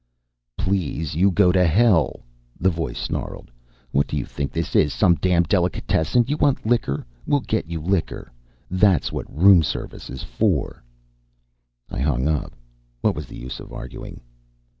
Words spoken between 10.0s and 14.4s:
is for!" I hung up. What was the use of arguing?